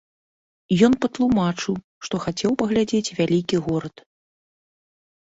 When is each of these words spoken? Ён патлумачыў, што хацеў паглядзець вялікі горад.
Ён 0.87 0.93
патлумачыў, 1.03 1.73
што 2.09 2.15
хацеў 2.25 2.51
паглядзець 2.65 3.15
вялікі 3.23 3.57
горад. 3.71 4.07